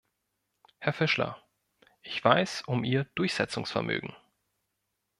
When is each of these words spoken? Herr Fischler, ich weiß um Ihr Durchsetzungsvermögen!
Herr 0.79 0.93
Fischler, 0.93 1.37
ich 2.01 2.23
weiß 2.23 2.63
um 2.65 2.83
Ihr 2.83 3.03
Durchsetzungsvermögen! 3.13 4.15